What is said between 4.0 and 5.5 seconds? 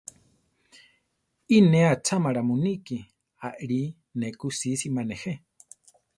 ne ku sísima nejé.